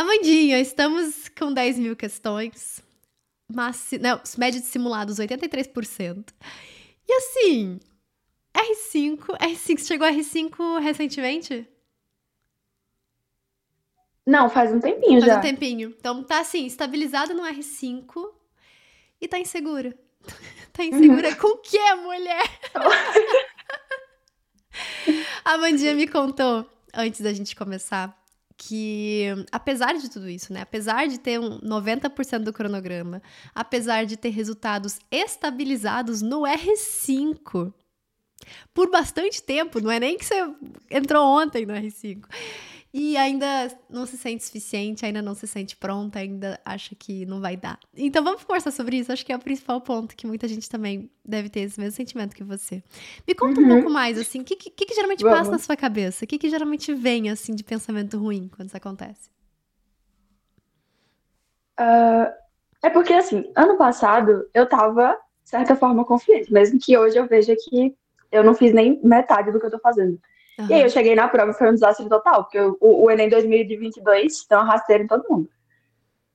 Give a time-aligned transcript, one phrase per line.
[0.00, 2.82] Amandinha, estamos com 10 mil questões.
[3.46, 6.32] Mas, não, média de simulados 83%.
[7.06, 7.78] E assim,
[8.54, 11.68] R5, R5, você chegou a R5 recentemente?
[14.24, 15.34] Não, faz um tempinho faz já.
[15.34, 15.94] Faz um tempinho.
[15.98, 18.32] Então tá assim, estabilizado no R5
[19.20, 19.94] e tá insegura.
[20.72, 21.36] tá insegura uhum.
[21.36, 22.44] com o que, mulher?
[25.44, 26.64] a Mandinha me contou,
[26.94, 28.18] antes da gente começar,
[28.62, 30.60] que apesar de tudo isso, né?
[30.60, 33.22] Apesar de ter um 90% do cronograma,
[33.54, 37.72] apesar de ter resultados estabilizados no R5,
[38.74, 40.34] por bastante tempo, não é nem que você
[40.90, 42.22] entrou ontem no R5
[42.92, 47.40] e ainda não se sente suficiente, ainda não se sente pronta, ainda acha que não
[47.40, 47.78] vai dar.
[47.96, 51.10] Então vamos conversar sobre isso, acho que é o principal ponto que muita gente também
[51.24, 52.82] deve ter esse mesmo sentimento que você.
[53.26, 53.66] Me conta uhum.
[53.66, 55.38] um pouco mais, assim, o que, que, que, geralmente vamos.
[55.38, 56.24] passa na sua cabeça?
[56.24, 59.30] O que, que geralmente vem, assim, de pensamento ruim quando isso acontece?
[61.78, 62.26] Uh,
[62.82, 67.26] é porque, assim, ano passado eu tava, de certa forma, confiante, mesmo que hoje eu
[67.26, 67.94] veja que
[68.32, 70.20] eu não fiz nem metade do que eu tô fazendo.
[70.60, 70.66] Uhum.
[70.68, 73.28] E aí eu cheguei na prova e foi um desastre total, porque o, o Enem
[73.28, 75.48] 2022 deu uma rasteira em todo mundo.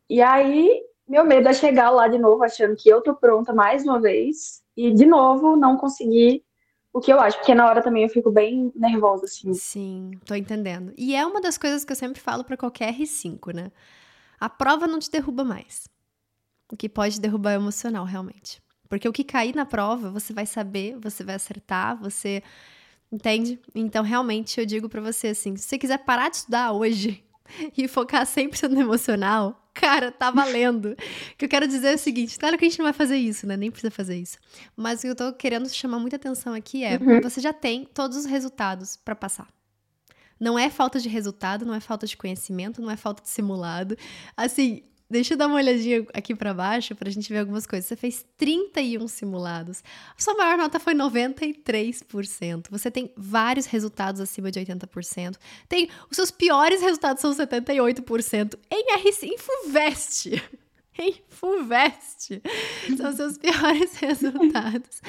[0.10, 3.84] E aí, meu medo é chegar lá de novo achando que eu tô pronta mais
[3.84, 6.44] uma vez e de novo não conseguir
[6.92, 9.54] o que eu acho, porque na hora também eu fico bem nervosa, assim.
[9.54, 10.94] Sim, tô entendendo.
[10.98, 13.70] E é uma das coisas que eu sempre falo para qualquer R5, né?
[14.40, 15.90] A prova não te derruba mais.
[16.72, 18.62] O que pode derrubar é o emocional, realmente.
[18.88, 22.42] Porque o que cair na prova, você vai saber, você vai acertar, você
[23.12, 23.60] Entende?
[23.74, 27.24] Então, realmente, eu digo para você assim: se você quiser parar de estudar hoje
[27.78, 30.94] e focar 100% no emocional, cara, tá valendo.
[31.34, 33.18] o que eu quero dizer é o seguinte: claro que a gente não vai fazer
[33.18, 33.56] isso, né?
[33.56, 34.38] Nem precisa fazer isso.
[34.76, 37.22] Mas o que eu tô querendo chamar muita atenção aqui é: uhum.
[37.22, 39.48] você já tem todos os resultados para passar.
[40.40, 43.98] Não é falta de resultado, não é falta de conhecimento, não é falta de simulado.
[44.36, 47.86] Assim, Deixa eu dar uma olhadinha aqui para baixo pra gente ver algumas coisas.
[47.88, 49.84] Você fez 31 simulados.
[50.18, 52.68] A sua maior nota foi 93%.
[52.72, 55.38] Você tem vários resultados acima de 80%.
[55.70, 60.32] Tem os seus piores resultados são 78% em RC em Fulvest.
[60.98, 62.42] Em Fulvest.
[62.96, 65.02] São os seus piores resultados.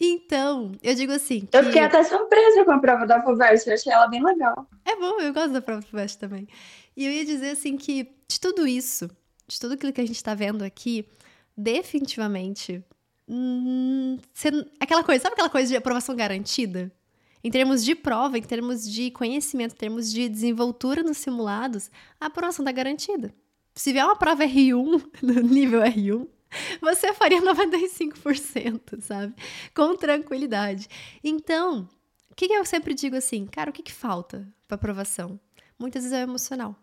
[0.00, 1.46] Então, eu digo assim.
[1.46, 1.56] Que...
[1.56, 3.68] Eu fiquei até surpresa com a prova da Fulvest.
[3.68, 4.66] Eu achei ela bem legal.
[4.84, 6.48] É bom, eu gosto da prova da Fulvest também.
[6.96, 9.08] E eu ia dizer assim que de tudo isso,
[9.48, 11.06] de tudo aquilo que a gente está vendo aqui,
[11.56, 12.84] definitivamente.
[13.26, 14.18] Hum,
[14.78, 16.92] aquela coisa, sabe aquela coisa de aprovação garantida?
[17.42, 22.26] Em termos de prova, em termos de conhecimento, em termos de desenvoltura nos simulados, a
[22.26, 23.34] aprovação está garantida.
[23.74, 26.26] Se vier uma prova R1, no nível R1,
[26.80, 29.34] você faria 95%, sabe?
[29.74, 30.88] Com tranquilidade.
[31.22, 31.88] Então,
[32.30, 33.46] o que, que eu sempre digo assim?
[33.46, 35.38] Cara, o que, que falta para aprovação?
[35.78, 36.76] Muitas vezes é o emocional.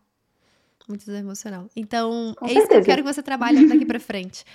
[0.88, 1.70] Muito emocional.
[1.76, 2.60] Então, Com é certeza.
[2.60, 4.46] isso que eu quero que você trabalhe daqui para frente.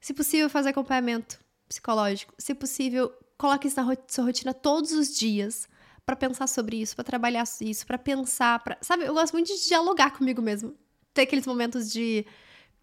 [0.00, 1.38] Se possível, fazer acompanhamento
[1.68, 2.34] psicológico.
[2.38, 5.68] Se possível, coloque isso na sua rotina todos os dias
[6.04, 8.78] para pensar sobre isso, para trabalhar isso, para pensar, pra...
[8.80, 9.04] sabe?
[9.04, 10.74] Eu gosto muito de dialogar comigo mesmo.
[11.12, 12.24] Ter aqueles momentos de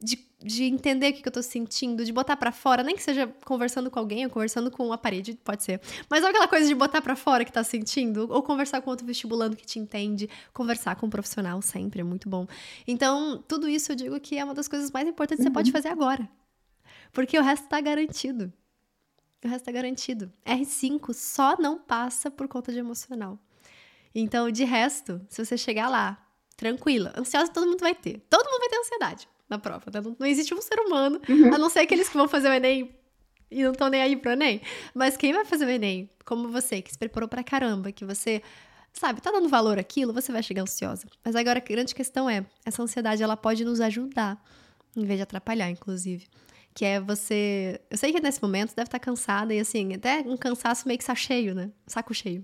[0.04, 3.02] de, de entender o que, que eu tô sentindo, de botar para fora, nem que
[3.02, 5.80] seja conversando com alguém ou conversando com a parede, pode ser.
[6.10, 9.56] Mas aquela coisa de botar para fora que tá sentindo, ou conversar com outro vestibulando
[9.56, 12.46] que te entende, conversar com um profissional sempre é muito bom.
[12.86, 15.70] Então, tudo isso eu digo que é uma das coisas mais importantes que você pode
[15.70, 15.74] uhum.
[15.74, 16.30] fazer agora.
[17.14, 18.52] Porque o resto tá garantido.
[19.44, 20.32] O resto tá garantido.
[20.46, 23.40] R5 só não passa por conta de emocional.
[24.14, 26.22] Então, de resto, se você chegar lá,
[26.58, 28.20] tranquila, ansiosa todo mundo vai ter.
[28.30, 29.84] Todo mundo vai ter ansiedade na prova.
[29.94, 30.02] Né?
[30.02, 31.54] Não, não, existe um ser humano, uhum.
[31.54, 32.94] a não ser aqueles que vão fazer o Enem
[33.54, 34.62] e não estão nem aí pro Enem.
[34.94, 38.42] Mas quem vai fazer o Enem, como você, que se preparou pra caramba, que você,
[38.92, 41.06] sabe, tá dando valor àquilo, você vai chegar ansiosa.
[41.24, 44.44] Mas agora a grande questão é, essa ansiedade, ela pode nos ajudar,
[44.96, 46.28] em vez de atrapalhar, inclusive.
[46.74, 47.80] Que é você.
[47.92, 50.98] Eu sei que nesse momento deve estar tá cansada e assim, até um cansaço meio
[50.98, 51.70] que saco cheio, né?
[51.86, 52.44] Saco cheio.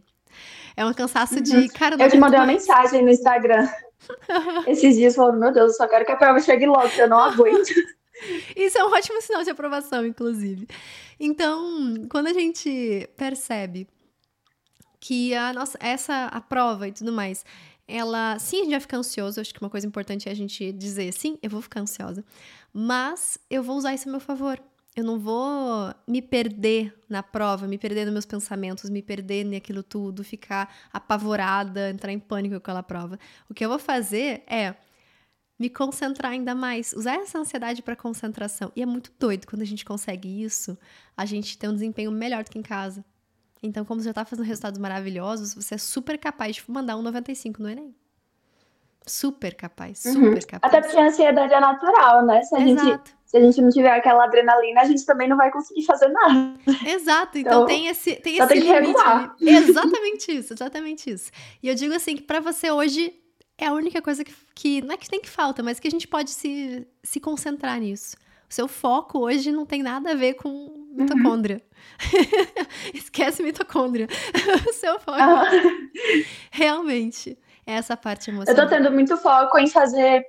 [0.78, 1.56] É um cansaço de.
[1.56, 1.68] Uhum.
[1.70, 3.68] Cara, eu te mandei uma mensagem no Instagram.
[4.68, 7.10] Esses dias falando, meu Deus, eu só quero que a prova chegue logo, que eu
[7.10, 7.70] não aguento.
[8.56, 10.68] Isso é um ótimo sinal de aprovação, inclusive.
[11.20, 13.88] Então, quando a gente percebe
[15.00, 17.46] que a nossa, essa a prova e tudo mais,
[17.88, 19.40] ela, sim, a gente vai ficar ansioso.
[19.40, 22.24] Acho que uma coisa importante é a gente dizer, sim, eu vou ficar ansiosa,
[22.74, 24.62] mas eu vou usar isso a meu favor.
[24.96, 29.84] Eu não vou me perder na prova, me perder nos meus pensamentos, me perder naquilo
[29.84, 33.20] tudo, ficar apavorada, entrar em pânico com aquela prova.
[33.50, 34.76] O que eu vou fazer é
[35.60, 38.72] me concentrar ainda mais, usar essa ansiedade para concentração.
[38.76, 40.78] E é muito doido quando a gente consegue isso,
[41.16, 43.04] a gente tem um desempenho melhor do que em casa.
[43.62, 47.02] Então, como você já está fazendo resultados maravilhosos, você é super capaz de mandar um
[47.02, 47.94] 95 no Enem.
[49.10, 50.14] Super capaz, uhum.
[50.14, 50.40] super uhum.
[50.48, 50.74] capaz.
[50.74, 52.44] Até porque a ansiedade é natural, né?
[52.44, 55.52] Se a, gente, se a gente não tiver aquela adrenalina, a gente também não vai
[55.52, 56.54] conseguir fazer nada.
[56.86, 59.00] Exato, então, então tem esse, tem esse tem limite.
[59.42, 61.32] Exatamente isso, exatamente isso.
[61.64, 63.12] E eu digo assim que para você hoje
[63.58, 65.92] é a única coisa que, que não é que tem que falta, mas que a
[65.92, 68.16] gente pode se, se concentrar nisso.
[68.48, 71.64] O seu foco hoje não tem nada a ver com mitocôndria.
[72.14, 72.50] Uhum.
[72.94, 74.08] Esquece mitocôndria.
[74.70, 76.24] o seu foco uhum.
[76.52, 77.38] realmente
[77.74, 78.64] essa parte emocional.
[78.64, 80.26] Eu tô tendo muito foco em fazer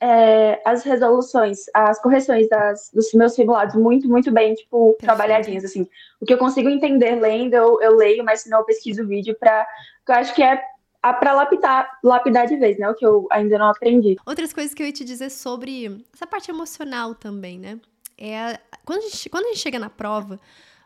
[0.00, 5.04] é, as resoluções, as correções das, dos meus simulados muito, muito bem, tipo, Perfeito.
[5.04, 5.86] trabalhadinhas, assim.
[6.20, 9.06] O que eu consigo entender lendo, eu, eu leio, mas se não eu pesquiso o
[9.06, 9.66] vídeo pra...
[10.08, 10.60] Eu acho que é
[11.00, 12.88] para lapidar, lapidar de vez, né?
[12.88, 14.16] O que eu ainda não aprendi.
[14.26, 17.80] Outras coisas que eu ia te dizer sobre essa parte emocional também, né?
[18.18, 20.38] É quando, a gente, quando a gente chega na prova,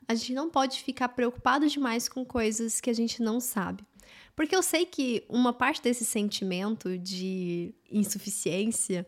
[0.06, 3.82] a gente não pode ficar preocupado demais com coisas que a gente não sabe.
[4.34, 9.06] Porque eu sei que uma parte desse sentimento de insuficiência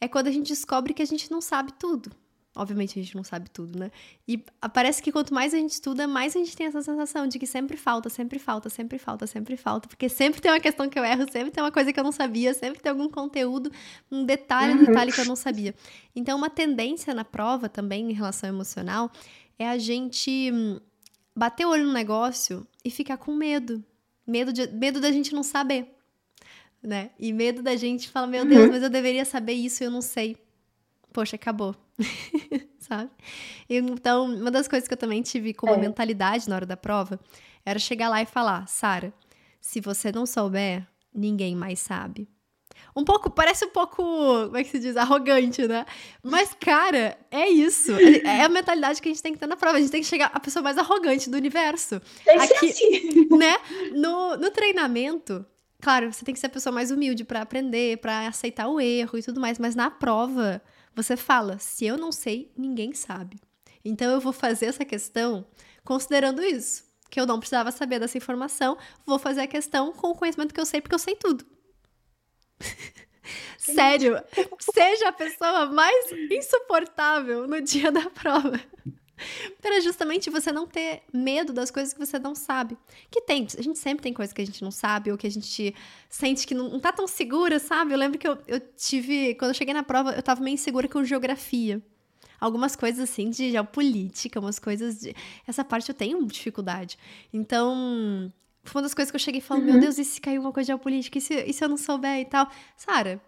[0.00, 2.10] é quando a gente descobre que a gente não sabe tudo.
[2.56, 3.90] Obviamente a gente não sabe tudo, né?
[4.26, 4.42] E
[4.72, 7.46] parece que quanto mais a gente estuda, mais a gente tem essa sensação de que
[7.46, 9.86] sempre falta, sempre falta, sempre falta, sempre falta.
[9.86, 12.12] Porque sempre tem uma questão que eu erro, sempre tem uma coisa que eu não
[12.12, 13.70] sabia, sempre tem algum conteúdo,
[14.10, 15.74] um detalhe, um detalhe que eu não sabia.
[16.14, 19.12] Então, uma tendência na prova também em relação emocional
[19.58, 20.80] é a gente hum,
[21.36, 23.84] bater o olho no negócio e ficar com medo.
[24.26, 25.94] Medo, de, medo da gente não saber.
[26.82, 27.10] Né?
[27.18, 28.72] E medo da gente falar, meu Deus, uhum.
[28.72, 30.36] mas eu deveria saber isso e eu não sei
[31.16, 31.74] poxa, acabou.
[32.78, 33.10] Sabe?
[33.70, 35.78] Então, uma das coisas que eu também tive como é.
[35.78, 37.18] mentalidade na hora da prova
[37.64, 39.14] era chegar lá e falar: Sara,
[39.58, 42.28] se você não souber, ninguém mais sabe.
[42.94, 45.84] Um pouco, parece um pouco, como é que se diz, arrogante, né?
[46.22, 47.92] Mas, cara, é isso.
[47.92, 49.76] É, a mentalidade que a gente tem que ter na prova.
[49.76, 52.00] A gente tem que chegar a pessoa mais arrogante do universo.
[52.24, 53.28] Tem Aqui, assim.
[53.36, 53.56] né?
[53.92, 55.44] No, no treinamento,
[55.80, 59.18] claro, você tem que ser a pessoa mais humilde para aprender, para aceitar o erro
[59.18, 59.58] e tudo mais.
[59.58, 60.62] Mas na prova,
[60.94, 63.38] você fala: se eu não sei, ninguém sabe.
[63.84, 65.46] Então eu vou fazer essa questão
[65.84, 68.76] considerando isso, que eu não precisava saber dessa informação,
[69.06, 71.46] vou fazer a questão com o conhecimento que eu sei, porque eu sei tudo.
[73.58, 74.22] Sério,
[74.60, 78.60] seja a pessoa mais insuportável no dia da prova.
[79.62, 82.76] Para justamente você não ter medo das coisas que você não sabe.
[83.10, 85.30] Que tem, a gente sempre tem coisas que a gente não sabe, ou que a
[85.30, 85.74] gente
[86.08, 87.92] sente que não, não tá tão segura, sabe?
[87.92, 90.86] Eu lembro que eu, eu tive, quando eu cheguei na prova, eu tava meio insegura
[90.86, 91.82] com geografia.
[92.38, 95.14] Algumas coisas assim de geopolítica, umas coisas de.
[95.46, 96.98] Essa parte eu tenho dificuldade.
[97.32, 98.30] Então,
[98.70, 99.72] foi uma das coisas que eu cheguei falando: uhum.
[99.72, 101.18] meu Deus, e se caiu uma coisa de geopolítica?
[101.18, 102.50] E se, e se eu não souber e tal?
[102.76, 103.20] Sara,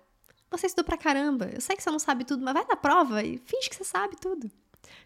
[0.51, 1.51] você estudou pra caramba.
[1.53, 3.85] Eu sei que você não sabe tudo, mas vai na prova e finge que você
[3.85, 4.51] sabe tudo.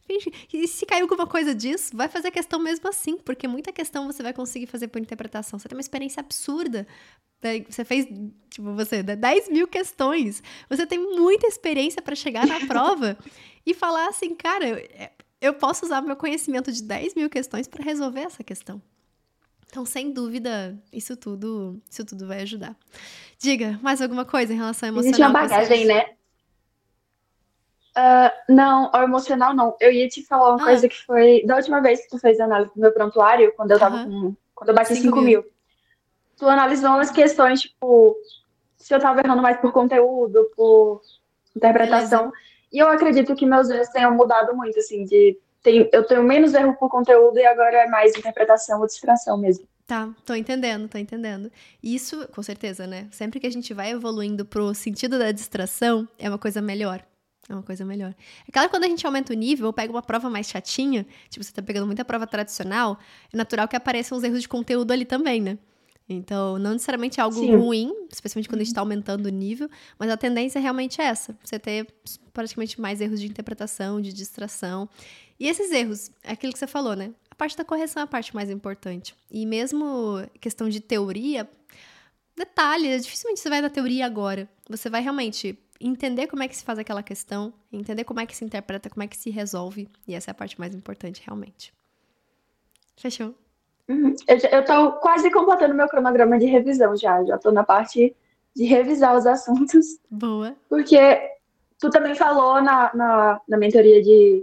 [0.06, 0.32] Finge.
[0.52, 4.06] E se caiu alguma coisa disso, vai fazer a questão mesmo assim, porque muita questão
[4.06, 5.58] você vai conseguir fazer por interpretação.
[5.58, 6.86] Você tem uma experiência absurda.
[7.68, 8.06] Você fez,
[8.50, 10.42] tipo, você, 10 mil questões.
[10.68, 13.18] Você tem muita experiência para chegar na prova
[13.66, 14.80] e falar assim, cara,
[15.40, 18.80] eu posso usar meu conhecimento de 10 mil questões para resolver essa questão.
[19.72, 22.76] Então, sem dúvida, isso tudo, isso tudo vai ajudar.
[23.38, 25.08] Diga, mais alguma coisa em relação ao emocional?
[25.08, 26.10] Existe uma bagagem, né?
[27.96, 29.74] Uh, não, ao emocional não.
[29.80, 30.64] Eu ia te falar uma ah.
[30.66, 33.78] coisa que foi da última vez que tu fez análise do meu prontuário, quando eu
[33.78, 34.36] tava com.
[34.54, 35.24] Quando eu bati 5 mil.
[35.24, 35.44] mil.
[36.36, 38.14] Tu analisou umas questões, tipo,
[38.76, 41.00] se eu tava errando mais por conteúdo, por
[41.56, 42.24] interpretação.
[42.24, 42.36] Beleza.
[42.70, 45.40] E eu acredito que meus erros tenham mudado muito, assim, de.
[45.62, 49.66] Tem, eu tenho menos erro por conteúdo e agora é mais interpretação ou distração mesmo.
[49.86, 51.50] Tá, tô entendendo, tô entendendo.
[51.82, 53.08] Isso, com certeza, né?
[53.10, 57.04] Sempre que a gente vai evoluindo pro sentido da distração, é uma coisa melhor.
[57.48, 58.14] É uma coisa melhor.
[58.48, 61.06] É claro que quando a gente aumenta o nível, ou pega uma prova mais chatinha,
[61.28, 62.98] tipo, você tá pegando muita prova tradicional,
[63.32, 65.58] é natural que apareçam os erros de conteúdo ali também, né?
[66.12, 67.56] Então, não necessariamente é algo Sim.
[67.56, 71.36] ruim, especialmente quando a gente tá aumentando o nível, mas a tendência é realmente essa:
[71.42, 71.86] você ter
[72.32, 74.88] praticamente mais erros de interpretação, de distração.
[75.38, 77.12] E esses erros, é aquilo que você falou, né?
[77.30, 79.14] A parte da correção é a parte mais importante.
[79.30, 81.48] E mesmo questão de teoria,
[82.36, 84.48] detalhe, dificilmente você vai na teoria agora.
[84.68, 88.36] Você vai realmente entender como é que se faz aquela questão, entender como é que
[88.36, 89.88] se interpreta, como é que se resolve.
[90.06, 91.72] E essa é a parte mais importante, realmente.
[92.96, 93.34] Fechou?
[93.88, 94.14] Uhum.
[94.50, 97.24] Eu, tô quase completando meu cronograma de revisão já.
[97.24, 98.16] Já tô na parte
[98.54, 99.98] de revisar os assuntos.
[100.10, 100.54] Boa.
[100.68, 101.30] Porque
[101.78, 104.42] tu também falou na, na, na mentoria de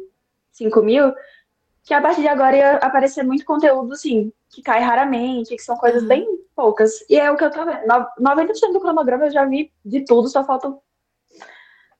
[0.51, 1.13] 5 mil
[1.83, 5.75] que a partir de agora ia aparecer muito conteúdo, assim, que cai raramente, que são
[5.75, 6.07] coisas uhum.
[6.07, 6.91] bem poucas.
[7.09, 7.87] E é o que eu tô vendo.
[8.19, 10.71] 90% do cronograma eu já vi de tudo, só falta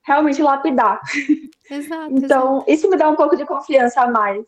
[0.02, 1.00] realmente lapidar.
[1.70, 2.12] Exato.
[2.12, 2.70] então, exato.
[2.70, 4.44] isso me dá um pouco de confiança a mais.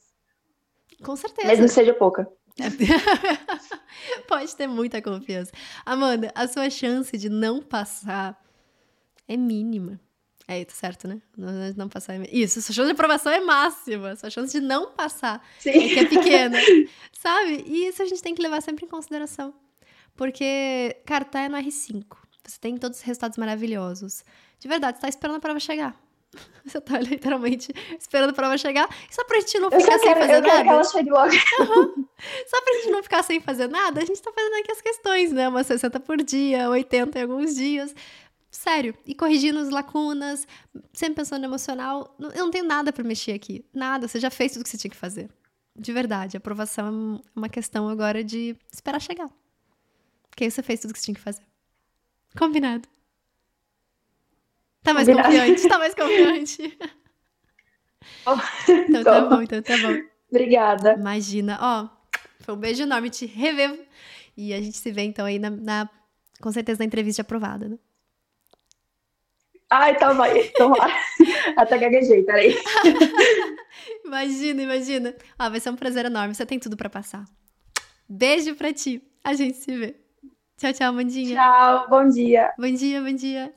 [1.04, 1.48] Com certeza.
[1.48, 2.28] Mesmo que seja pouca.
[4.28, 5.52] Pode ter muita confiança.
[5.84, 8.40] Amanda, a sua chance de não passar
[9.26, 10.00] é mínima.
[10.46, 11.22] É, tá certo, né?
[11.36, 12.28] Não, não passar é...
[12.30, 14.16] Isso, sua chance de aprovação é máxima.
[14.16, 15.70] Sua chance de não passar Sim.
[15.70, 16.58] é que é pequena.
[17.18, 17.64] sabe?
[17.66, 19.54] E isso a gente tem que levar sempre em consideração.
[20.14, 22.04] Porque, cara, tá no R5.
[22.44, 24.24] Você tem todos os resultados maravilhosos.
[24.58, 25.96] De verdade, você tá esperando a prova chegar.
[26.64, 28.88] Você tá literalmente esperando a prova chegar.
[29.10, 30.62] Só pra gente não Eu ficar só sem quero, fazer eu quero nada.
[30.64, 31.32] que ela chegue logo.
[32.46, 35.32] Só pra gente não ficar sem fazer nada, a gente tá fazendo aqui as questões,
[35.32, 35.48] né?
[35.48, 37.92] Umas 60 por dia, 80 em alguns dias.
[38.48, 38.94] Sério.
[39.04, 40.46] E corrigindo as lacunas,
[40.92, 42.14] sempre pensando no emocional.
[42.20, 43.64] Eu não tenho nada pra mexer aqui.
[43.74, 44.06] Nada.
[44.06, 45.28] Você já fez tudo que você tinha que fazer.
[45.74, 46.36] De verdade.
[46.36, 49.28] A aprovação é uma questão agora de esperar chegar.
[50.30, 51.42] Porque aí você fez tudo que você tinha que fazer.
[52.38, 52.86] Combinado.
[54.82, 55.28] Tá mais Combinado.
[55.28, 55.68] confiante?
[55.68, 56.78] Tá mais confiante?
[58.88, 59.96] Então tá bom, então tá bom.
[60.30, 60.94] Obrigada.
[60.94, 61.88] Imagina, ó,
[62.40, 63.86] foi um beijo enorme te rever.
[64.36, 65.88] E a gente se vê então aí na, na-
[66.40, 67.78] com certeza na entrevista aprovada, né?
[69.70, 70.38] Ai, então vai.
[70.38, 70.88] Então lá.
[71.56, 72.54] Até gaguejei, peraí.
[74.04, 75.14] Imagina, imagina.
[75.38, 77.24] Ó, vai ser um prazer enorme, você tem tudo pra passar.
[78.08, 79.02] Beijo pra ti.
[79.24, 79.96] A gente se vê.
[80.58, 81.36] Tchau, tchau, Mandinha.
[81.36, 82.52] Tchau, bom dia.
[82.58, 83.50] Bom dia, bom dia.